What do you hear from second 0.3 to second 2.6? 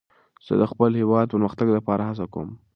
زه د خپل هېواد د پرمختګ لپاره هڅه کوم.